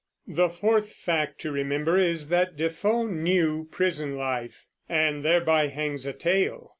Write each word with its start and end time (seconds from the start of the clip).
The 0.25 0.49
fourth 0.49 0.93
fact 0.93 1.39
to 1.41 1.51
remember 1.51 1.95
is 1.99 2.29
that 2.29 2.57
Defoe 2.57 3.05
knew 3.05 3.67
prison 3.69 4.15
life; 4.17 4.65
and 4.89 5.23
thereby 5.23 5.67
hangs 5.67 6.07
a 6.07 6.13
tale. 6.13 6.69